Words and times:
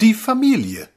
Die 0.00 0.14
Familie. 0.14 0.88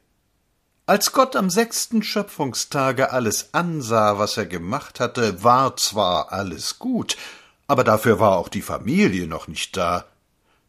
Als 0.86 1.12
Gott 1.12 1.36
am 1.36 1.50
sechsten 1.50 2.02
Schöpfungstage 2.02 3.12
alles 3.12 3.52
ansah, 3.52 4.18
was 4.18 4.38
er 4.38 4.46
gemacht 4.46 4.98
hatte, 4.98 5.44
war 5.44 5.76
zwar 5.76 6.32
alles 6.32 6.78
gut, 6.78 7.18
aber 7.66 7.84
dafür 7.84 8.18
war 8.18 8.38
auch 8.38 8.48
die 8.48 8.62
Familie 8.62 9.26
noch 9.26 9.46
nicht 9.46 9.76
da. 9.76 10.06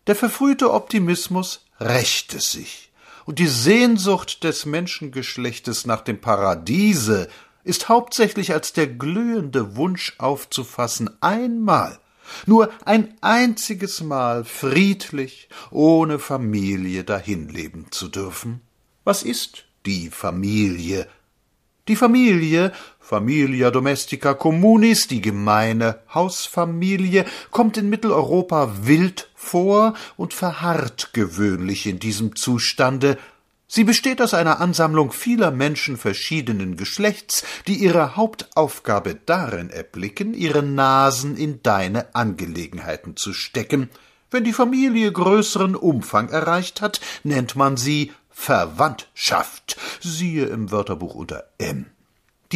Der 0.08 0.18
verfrühte 0.18 0.74
Optimismus 0.74 1.66
rächte 1.80 2.42
sich, 2.42 2.92
und 3.24 3.40
die 3.40 3.48
Sehnsucht 3.48 4.44
des 4.44 4.66
Menschengeschlechtes 4.66 5.86
nach 5.86 6.02
dem 6.02 6.20
Paradiese 6.20 7.30
ist 7.64 7.88
hauptsächlich 7.88 8.52
als 8.52 8.74
der 8.74 8.88
glühende 8.88 9.78
Wunsch 9.78 10.14
aufzufassen, 10.18 11.10
einmal, 11.22 12.00
nur 12.46 12.70
ein 12.86 13.14
einziges 13.22 14.02
Mal 14.02 14.44
friedlich, 14.44 15.50
ohne 15.72 16.20
Familie 16.20 17.04
dahinleben 17.04 17.88
zu 17.92 18.08
dürfen. 18.08 18.62
Was 19.04 19.24
ist 19.24 19.66
die 19.86 20.10
Familie? 20.10 21.08
Die 21.88 21.96
Familie, 21.96 22.72
Familia 23.00 23.70
domestica 23.70 24.34
communis, 24.34 25.08
die 25.08 25.22
gemeine 25.22 26.00
Hausfamilie, 26.12 27.26
kommt 27.52 27.78
in 27.78 27.90
Mitteleuropa 27.90 28.78
wild 28.82 29.30
vor 29.36 29.94
und 30.18 30.34
verharrt 30.34 31.14
gewöhnlich 31.14 31.86
in 31.86 32.00
diesem 32.00 32.36
Zustande, 32.36 33.20
Sie 33.68 33.84
besteht 33.84 34.22
aus 34.22 34.34
einer 34.34 34.62
Ansammlung 34.62 35.12
vieler 35.12 35.50
Menschen 35.52 35.98
verschiedenen 35.98 36.78
Geschlechts, 36.78 37.44
die 37.68 37.76
ihre 37.76 38.16
Hauptaufgabe 38.16 39.16
darin 39.26 39.70
erblicken, 39.70 40.34
ihre 40.34 40.62
Nasen 40.62 41.36
in 41.36 41.64
deine 41.64 42.14
Angelegenheiten 42.14 43.16
zu 43.16 43.34
stecken. 43.34 43.90
Wenn 44.30 44.44
die 44.44 44.54
Familie 44.54 45.12
größeren 45.12 45.76
Umfang 45.76 46.30
erreicht 46.30 46.82
hat, 46.82 47.02
nennt 47.24 47.56
man 47.56 47.76
sie 47.78 48.12
Verwandtschaft, 48.30 49.78
siehe 50.02 50.46
im 50.46 50.70
Wörterbuch 50.70 51.16
unter 51.16 51.46
M. 51.58 51.88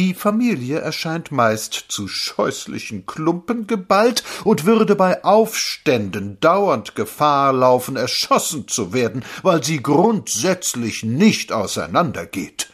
Die 0.00 0.14
Familie 0.14 0.78
erscheint 0.78 1.30
meist 1.30 1.74
zu 1.88 2.08
scheußlichen 2.08 3.04
Klumpen 3.04 3.66
geballt 3.66 4.24
und 4.44 4.64
würde 4.64 4.96
bei 4.96 5.22
Aufständen 5.24 6.40
dauernd 6.40 6.94
Gefahr 6.94 7.52
laufen, 7.52 7.96
erschossen 7.96 8.66
zu 8.66 8.94
werden, 8.94 9.22
weil 9.42 9.62
sie 9.62 9.82
grundsätzlich 9.82 11.04
nicht 11.04 11.52
auseinandergeht. 11.52 12.70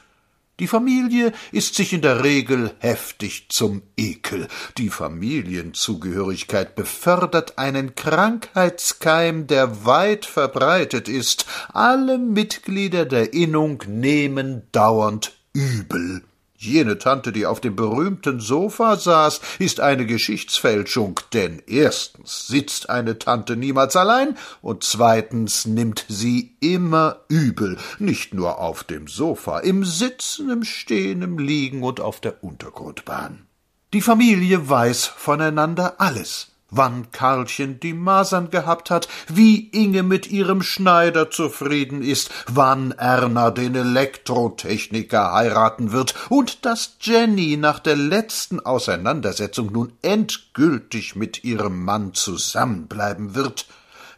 Die 0.60 0.68
Familie 0.68 1.32
ist 1.50 1.74
sich 1.74 1.92
in 1.92 2.00
der 2.00 2.22
Regel 2.22 2.70
heftig 2.78 3.48
zum 3.48 3.82
Ekel. 3.96 4.46
Die 4.78 4.88
Familienzugehörigkeit 4.88 6.76
befördert 6.76 7.58
einen 7.58 7.96
Krankheitskeim, 7.96 9.48
der 9.48 9.84
weit 9.84 10.26
verbreitet 10.26 11.08
ist. 11.08 11.44
Alle 11.72 12.18
Mitglieder 12.18 13.04
der 13.04 13.32
Innung 13.32 13.82
nehmen 13.88 14.68
dauernd 14.70 15.36
übel. 15.52 16.22
Jene 16.58 16.98
Tante, 16.98 17.32
die 17.32 17.46
auf 17.46 17.60
dem 17.60 17.76
berühmten 17.76 18.40
Sofa 18.40 18.96
saß, 18.96 19.40
ist 19.58 19.80
eine 19.80 20.06
Geschichtsfälschung, 20.06 21.20
denn 21.32 21.62
erstens 21.66 22.46
sitzt 22.46 22.88
eine 22.88 23.18
Tante 23.18 23.56
niemals 23.56 23.94
allein 23.96 24.36
und 24.62 24.82
zweitens 24.82 25.66
nimmt 25.66 26.06
sie 26.08 26.56
immer 26.60 27.20
übel, 27.28 27.78
nicht 27.98 28.32
nur 28.32 28.58
auf 28.58 28.84
dem 28.84 29.06
Sofa, 29.06 29.58
im 29.58 29.84
Sitzen, 29.84 30.50
im 30.50 30.64
Stehen, 30.64 31.22
im 31.22 31.38
Liegen 31.38 31.82
und 31.82 32.00
auf 32.00 32.20
der 32.20 32.42
Untergrundbahn. 32.42 33.46
Die 33.92 34.00
Familie 34.00 34.68
weiß 34.68 35.06
voneinander 35.06 36.00
alles 36.00 36.55
wann 36.70 37.10
Karlchen 37.12 37.80
die 37.80 37.94
Masern 37.94 38.50
gehabt 38.50 38.90
hat, 38.90 39.08
wie 39.28 39.68
Inge 39.68 40.02
mit 40.02 40.30
ihrem 40.30 40.62
Schneider 40.62 41.30
zufrieden 41.30 42.02
ist, 42.02 42.30
wann 42.48 42.92
Erna 42.92 43.50
den 43.50 43.74
Elektrotechniker 43.74 45.32
heiraten 45.32 45.92
wird 45.92 46.14
und 46.28 46.64
dass 46.64 46.96
Jenny 47.00 47.56
nach 47.56 47.78
der 47.78 47.96
letzten 47.96 48.60
Auseinandersetzung 48.60 49.72
nun 49.72 49.92
endgültig 50.02 51.16
mit 51.16 51.44
ihrem 51.44 51.84
Mann 51.84 52.14
zusammenbleiben 52.14 53.34
wird. 53.34 53.66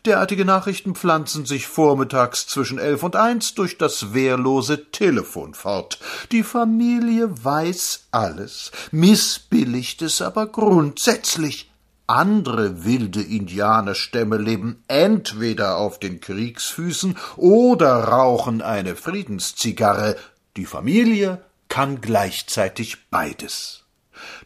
Derartige 0.05 0.44
Nachrichten 0.44 0.94
pflanzen 0.94 1.44
sich 1.44 1.67
vormittags 1.67 2.47
zwischen 2.47 2.78
elf 2.78 3.03
und 3.03 3.17
eins 3.17 3.55
durch 3.55 3.78
das 3.78 4.15
wehrlose 4.15 4.91
Telefon 4.91 5.55
fort. 5.55 5.99
Die 6.31 6.44
Familie 6.44 7.44
weiß 7.44 8.06
alles, 8.12 8.71
missbilligt 8.93 10.00
es 10.03 10.23
aber 10.23 10.47
grundsätzlich. 10.47 11.68
Andere 12.09 12.85
wilde 12.87 13.21
Indianerstämme 13.21 14.39
leben 14.39 14.83
entweder 14.89 15.77
auf 15.77 16.01
den 16.01 16.21
Kriegsfüßen 16.21 17.19
oder 17.37 18.05
rauchen 18.05 18.63
eine 18.63 18.97
Friedenszigarre. 18.97 20.17
Die 20.57 20.65
Familie 20.65 21.45
kann 21.69 22.01
gleichzeitig 22.01 23.11
beides. 23.11 23.85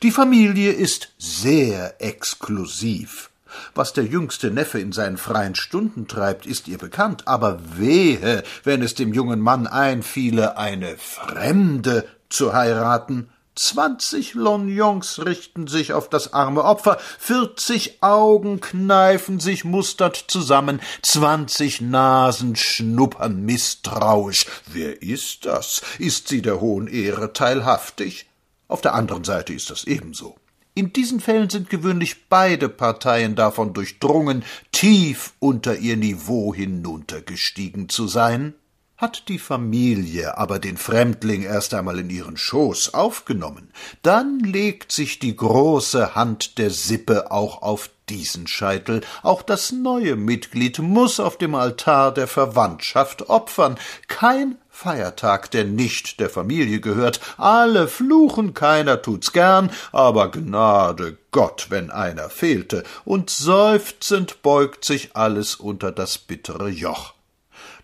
Die 0.02 0.10
Familie 0.10 0.72
ist 0.72 1.12
sehr 1.18 2.02
exklusiv. 2.02 3.30
Was 3.76 3.92
der 3.92 4.06
jüngste 4.06 4.50
Neffe 4.50 4.80
in 4.80 4.90
seinen 4.90 5.16
freien 5.16 5.54
Stunden 5.54 6.08
treibt, 6.08 6.46
ist 6.46 6.66
ihr 6.66 6.78
bekannt, 6.78 7.28
aber 7.28 7.60
wehe, 7.76 8.42
wenn 8.64 8.82
es 8.82 8.96
dem 8.96 9.14
jungen 9.14 9.40
Mann 9.40 9.68
einfiele, 9.68 10.56
eine 10.56 10.96
Fremde 10.96 12.08
zu 12.28 12.54
heiraten. 12.54 13.28
Zwanzig 13.54 14.32
Lorgnons 14.32 15.24
richten 15.26 15.66
sich 15.66 15.92
auf 15.92 16.08
das 16.08 16.32
arme 16.32 16.64
Opfer, 16.64 16.98
vierzig 17.18 18.02
Augen 18.02 18.60
kneifen 18.60 19.40
sich 19.40 19.64
mustert 19.64 20.16
zusammen, 20.28 20.80
zwanzig 21.02 21.82
Nasen 21.82 22.56
schnuppern 22.56 23.44
misstrauisch. 23.44 24.46
Wer 24.66 25.02
ist 25.02 25.44
das? 25.44 25.82
Ist 25.98 26.28
sie 26.28 26.40
der 26.40 26.60
hohen 26.62 26.86
Ehre 26.86 27.34
teilhaftig? 27.34 28.26
Auf 28.68 28.80
der 28.80 28.94
anderen 28.94 29.24
Seite 29.24 29.52
ist 29.52 29.68
das 29.68 29.84
ebenso. 29.84 30.36
In 30.74 30.94
diesen 30.94 31.20
Fällen 31.20 31.50
sind 31.50 31.68
gewöhnlich 31.68 32.28
beide 32.30 32.70
Parteien 32.70 33.34
davon 33.34 33.74
durchdrungen, 33.74 34.42
tief 34.72 35.34
unter 35.38 35.76
ihr 35.76 35.98
Niveau 35.98 36.54
hinuntergestiegen 36.54 37.90
zu 37.90 38.08
sein. 38.08 38.54
Hat 39.02 39.24
die 39.26 39.40
Familie 39.40 40.38
aber 40.38 40.60
den 40.60 40.76
Fremdling 40.76 41.42
erst 41.42 41.74
einmal 41.74 41.98
in 41.98 42.08
ihren 42.08 42.36
Schoß 42.36 42.94
aufgenommen, 42.94 43.72
dann 44.02 44.38
legt 44.38 44.92
sich 44.92 45.18
die 45.18 45.34
große 45.34 46.14
Hand 46.14 46.56
der 46.56 46.70
Sippe 46.70 47.32
auch 47.32 47.62
auf 47.62 47.90
diesen 48.08 48.46
Scheitel, 48.46 49.00
auch 49.24 49.42
das 49.42 49.72
neue 49.72 50.14
Mitglied 50.14 50.78
muss 50.78 51.18
auf 51.18 51.36
dem 51.36 51.56
Altar 51.56 52.14
der 52.14 52.28
Verwandtschaft 52.28 53.28
opfern, 53.28 53.76
kein 54.06 54.56
Feiertag, 54.70 55.50
der 55.50 55.64
nicht 55.64 56.20
der 56.20 56.30
Familie 56.30 56.78
gehört, 56.78 57.18
alle 57.38 57.88
fluchen, 57.88 58.54
keiner 58.54 59.02
tut's 59.02 59.32
gern, 59.32 59.72
aber 59.90 60.30
Gnade 60.30 61.18
Gott, 61.32 61.66
wenn 61.70 61.90
einer 61.90 62.30
fehlte, 62.30 62.84
und 63.04 63.30
seufzend 63.30 64.42
beugt 64.42 64.84
sich 64.84 65.16
alles 65.16 65.56
unter 65.56 65.90
das 65.90 66.18
bittere 66.18 66.68
Joch. 66.68 67.14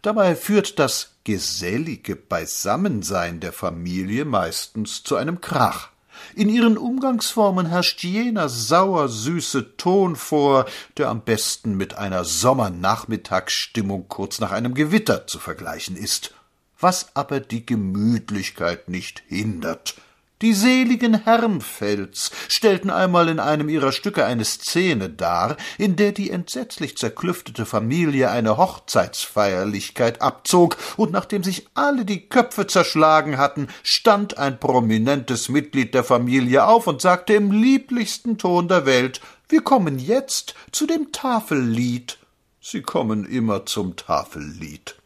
Dabei 0.09 0.37
führt 0.37 0.79
das 0.79 1.17
gesellige 1.25 2.17
Beisammensein 2.17 3.41
der 3.41 3.53
Familie 3.53 4.25
meistens 4.25 5.03
zu 5.05 5.17
einem 5.17 5.43
Krach. 5.43 5.91
In 6.35 6.49
ihren 6.49 6.79
Umgangsformen 6.79 7.67
herrscht 7.67 8.03
jener 8.03 8.49
sauer-süße 8.49 9.77
Ton 9.77 10.17
vor, 10.17 10.65
der 10.97 11.11
am 11.11 11.21
besten 11.21 11.77
mit 11.77 11.99
einer 11.99 12.25
Sommernachmittagsstimmung 12.25 14.09
kurz 14.09 14.41
nach 14.41 14.51
einem 14.51 14.73
Gewitter 14.73 15.27
zu 15.27 15.39
vergleichen 15.39 15.95
ist, 15.95 16.33
was 16.81 17.15
aber 17.15 17.41
die 17.41 17.67
Gemütlichkeit 17.67 18.89
nicht 18.89 19.23
hindert. 19.29 19.95
Die 20.41 20.53
seligen 20.53 21.25
Hermfels 21.25 22.31
stellten 22.47 22.91
einmal 22.91 23.29
in 23.29 23.41
einem 23.41 23.69
ihrer 23.69 23.91
Stücke 23.91 24.25
eine 24.25 24.45
Szene 24.45 25.11
dar, 25.11 25.57
in 25.79 25.97
der 25.97 26.13
die 26.13 26.31
entsetzlich 26.31 26.97
zerklüftete 26.97 27.67
Familie 27.67 28.31
eine 28.31 28.57
Hochzeitsfeierlichkeit 28.57 30.23
abzog, 30.23 30.77
und 30.97 31.11
nachdem 31.11 31.43
sich 31.43 31.67
alle 31.75 32.05
die 32.05 32.29
Köpfe 32.29 32.69
zerschlagen 32.69 33.37
hatten, 33.37 33.67
stand 33.83 34.39
ein 34.39 34.61
prominentes 34.61 35.49
Mitglied 35.49 35.93
der 35.93 36.05
Familie 36.05 36.67
auf 36.67 36.87
und 36.87 37.01
sagte 37.01 37.35
im 37.35 37.51
lieblichsten 37.51 38.39
Ton 38.39 38.69
der 38.69 38.87
Welt 38.87 39.21
Wir 39.49 39.63
kommen 39.63 39.99
jetzt 39.99 40.55
zu 40.71 40.87
dem 40.87 41.11
Tafellied. 41.11 42.19
Sie 42.61 42.83
kommen 42.83 43.25
immer 43.25 43.67
zum 43.67 43.97
Tafellied. 43.97 44.98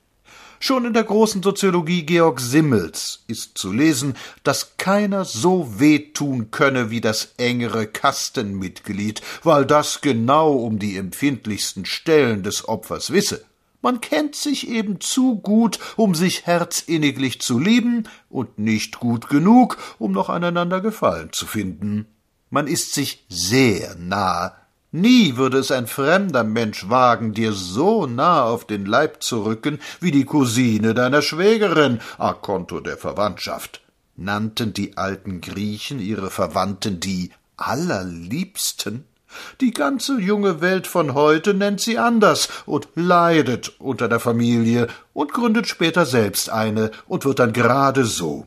Schon 0.65 0.85
in 0.85 0.93
der 0.93 1.03
großen 1.03 1.43
Soziologie 1.43 2.07
Georg 2.07 2.39
Simmels 2.39 3.25
ist 3.27 3.59
zu 3.59 3.73
lesen, 3.73 4.15
dass 4.45 4.77
keiner 4.77 5.25
so 5.25 5.81
wehtun 5.81 6.53
könne 6.53 6.89
wie 6.89 7.01
das 7.01 7.35
engere 7.37 7.89
Kastenmitglied, 7.89 9.23
weil 9.43 9.67
das 9.67 10.03
genau 10.03 10.53
um 10.53 10.79
die 10.79 10.97
empfindlichsten 10.97 11.85
Stellen 11.85 12.45
des 12.45 12.69
Opfers 12.69 13.13
wisse. 13.13 13.45
Man 13.81 14.01
kennt 14.01 14.37
sich 14.37 14.69
eben 14.69 15.01
zu 15.01 15.35
gut, 15.41 15.81
um 15.97 16.15
sich 16.15 16.47
herzinniglich 16.47 17.41
zu 17.41 17.59
lieben, 17.59 18.05
und 18.31 18.61
nicht 18.61 19.01
gut 19.01 19.29
genug, 19.29 19.79
um 19.99 20.13
noch 20.13 20.29
aneinander 20.29 20.81
Gefallen 20.81 21.31
zu 21.33 21.45
finden. 21.45 22.07
Man 22.51 22.69
ist 22.69 22.95
sich 22.95 23.27
sehr 23.29 23.97
nah, 23.97 24.55
Nie 24.95 25.39
würde 25.39 25.57
es 25.57 25.71
ein 25.71 25.87
fremder 25.87 26.45
Mensch 26.45 26.91
wagen, 26.91 27.33
dir 27.33 27.55
so 27.55 28.07
nah 28.07 28.45
auf 28.45 28.67
den 28.67 28.85
Leib 28.85 29.23
zu 29.23 29.43
rücken 29.43 29.81
wie 30.01 30.11
die 30.11 30.27
Cousine 30.27 30.93
deiner 30.93 31.23
Schwägerin, 31.23 32.01
a 32.19 32.35
conto 32.35 32.79
der 32.79 32.99
Verwandtschaft. 32.99 33.81
Nannten 34.17 34.75
die 34.75 34.99
alten 34.99 35.41
Griechen 35.41 35.99
ihre 35.99 36.31
Verwandten 36.31 37.01
die 37.01 37.31
allerliebsten? 37.57 39.07
Die 39.63 39.71
ganze 39.71 40.21
junge 40.21 40.61
Welt 40.61 40.87
von 40.87 41.15
heute 41.15 41.55
nennt 41.55 41.81
sie 41.81 41.97
anders 41.97 42.51
und 42.67 42.87
leidet 42.95 43.73
unter 43.81 44.09
der 44.09 44.21
Familie 44.21 44.89
und 45.15 45.33
gründet 45.33 45.69
später 45.69 46.05
selbst 46.05 46.51
eine 46.51 46.91
und 47.07 47.25
wird 47.25 47.39
dann 47.39 47.55
gerade 47.55 48.05
so. 48.05 48.47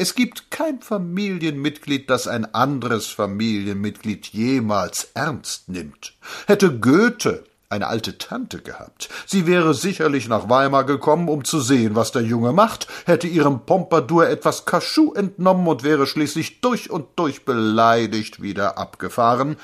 Es 0.00 0.14
gibt 0.14 0.52
kein 0.52 0.80
Familienmitglied, 0.80 2.08
das 2.08 2.28
ein 2.28 2.54
anderes 2.54 3.08
Familienmitglied 3.08 4.28
jemals 4.28 5.10
ernst 5.14 5.68
nimmt. 5.68 6.14
Hätte 6.46 6.78
Goethe 6.78 7.42
eine 7.68 7.88
alte 7.88 8.16
Tante 8.16 8.62
gehabt. 8.62 9.08
Sie 9.26 9.48
wäre 9.48 9.74
sicherlich 9.74 10.28
nach 10.28 10.48
Weimar 10.48 10.84
gekommen, 10.84 11.28
um 11.28 11.44
zu 11.44 11.60
sehen, 11.60 11.96
was 11.96 12.12
der 12.12 12.22
Junge 12.22 12.52
macht, 12.52 12.86
hätte 13.06 13.26
ihrem 13.26 13.66
Pompadour 13.66 14.28
etwas 14.28 14.66
Kaschou 14.66 15.14
entnommen 15.14 15.66
und 15.66 15.82
wäre 15.82 16.06
schließlich 16.06 16.60
durch 16.60 16.90
und 16.90 17.08
durch 17.16 17.44
beleidigt 17.44 18.40
wieder 18.40 18.78
abgefahren. 18.78 19.56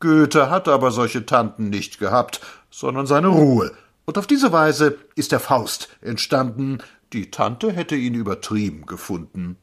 Goethe 0.00 0.50
hatte 0.50 0.70
aber 0.70 0.90
solche 0.90 1.24
Tanten 1.24 1.70
nicht 1.70 1.98
gehabt, 1.98 2.42
sondern 2.70 3.06
seine 3.06 3.28
Ruhe. 3.28 3.72
Und 4.04 4.18
auf 4.18 4.26
diese 4.26 4.52
Weise 4.52 4.98
ist 5.14 5.32
der 5.32 5.40
Faust 5.40 5.88
entstanden. 6.02 6.78
Die 7.14 7.30
Tante 7.30 7.72
hätte 7.72 7.96
ihn 7.96 8.12
übertrieben 8.12 8.84
gefunden. 8.84 9.56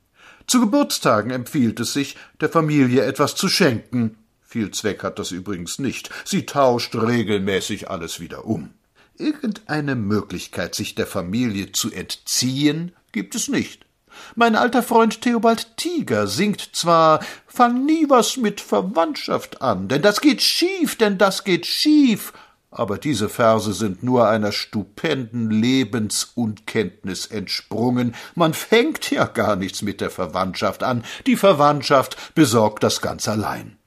Zu 0.47 0.59
Geburtstagen 0.59 1.31
empfiehlt 1.31 1.79
es 1.79 1.93
sich, 1.93 2.17
der 2.39 2.49
Familie 2.49 3.03
etwas 3.03 3.35
zu 3.35 3.49
schenken. 3.49 4.17
Viel 4.41 4.71
Zweck 4.71 5.03
hat 5.03 5.19
das 5.19 5.31
übrigens 5.31 5.79
nicht. 5.79 6.09
Sie 6.23 6.45
tauscht 6.45 6.95
regelmäßig 6.95 7.89
alles 7.89 8.19
wieder 8.19 8.45
um. 8.45 8.69
Irgendeine 9.17 9.95
Möglichkeit, 9.95 10.75
sich 10.75 10.95
der 10.95 11.07
Familie 11.07 11.71
zu 11.71 11.91
entziehen, 11.91 12.91
gibt 13.11 13.33
es 13.35 13.47
nicht. 13.47 13.85
Mein 14.35 14.55
alter 14.55 14.83
Freund 14.83 15.21
Theobald 15.21 15.77
Tiger 15.77 16.27
singt 16.27 16.75
zwar 16.75 17.19
Fang 17.47 17.85
nie 17.85 18.05
was 18.09 18.37
mit 18.37 18.61
Verwandtschaft 18.61 19.61
an, 19.61 19.87
denn 19.87 20.01
das 20.01 20.21
geht 20.21 20.41
schief, 20.41 20.95
denn 20.95 21.17
das 21.17 21.43
geht 21.43 21.65
schief, 21.65 22.33
aber 22.75 22.97
diese 22.97 23.29
Verse 23.29 23.73
sind 23.73 24.03
nur 24.03 24.27
einer 24.27 24.51
stupenden 24.51 25.49
Lebensunkenntnis 25.49 27.25
entsprungen. 27.25 28.13
Man 28.35 28.53
fängt 28.53 29.09
ja 29.11 29.25
gar 29.25 29.55
nichts 29.55 29.81
mit 29.81 30.01
der 30.01 30.11
Verwandtschaft 30.11 30.83
an. 30.83 31.03
Die 31.25 31.37
Verwandtschaft 31.37 32.35
besorgt 32.35 32.83
das 32.83 33.01
ganz 33.01 33.27
allein. 33.27 33.77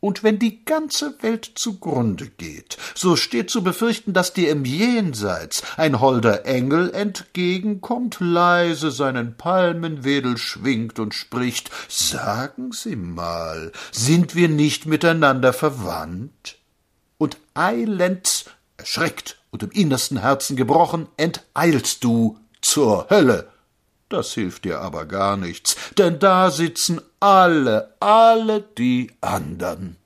Und 0.00 0.22
wenn 0.22 0.38
die 0.38 0.64
ganze 0.64 1.20
Welt 1.22 1.50
zugrunde 1.56 2.28
geht, 2.28 2.78
so 2.94 3.16
steht 3.16 3.50
zu 3.50 3.64
befürchten, 3.64 4.12
dass 4.12 4.32
dir 4.32 4.50
im 4.50 4.64
Jenseits 4.64 5.62
ein 5.76 6.00
holder 6.00 6.46
Engel 6.46 6.94
entgegenkommt, 6.94 8.18
leise 8.20 8.92
seinen 8.92 9.36
Palmenwedel 9.36 10.38
schwingt 10.38 11.00
und 11.00 11.14
spricht 11.14 11.70
Sagen 11.88 12.70
Sie 12.70 12.94
mal, 12.94 13.72
sind 13.90 14.36
wir 14.36 14.48
nicht 14.48 14.86
miteinander 14.86 15.52
verwandt? 15.52 16.58
und 17.18 17.36
eilends, 17.54 18.37
erschreckt 18.78 19.38
und 19.50 19.62
im 19.62 19.70
innersten 19.70 20.18
Herzen 20.18 20.56
gebrochen, 20.56 21.08
enteilst 21.18 22.02
du 22.02 22.38
zur 22.62 23.10
Hölle. 23.10 23.48
Das 24.08 24.32
hilft 24.32 24.64
dir 24.64 24.80
aber 24.80 25.04
gar 25.04 25.36
nichts, 25.36 25.76
denn 25.98 26.18
da 26.18 26.50
sitzen 26.50 27.02
alle, 27.20 27.94
alle 28.00 28.62
die 28.62 29.10
andern. 29.20 29.97